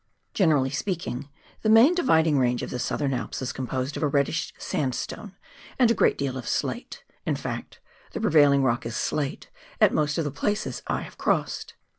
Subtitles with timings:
[0.33, 1.29] Generally speaking,
[1.61, 5.35] the main Dividing Range of the Southern Alps is composed of a reddish sandstone,
[5.77, 7.79] and a great deal of slate— in fact,
[8.13, 11.75] the prevailing rock is slate, at most of the places I have crossed.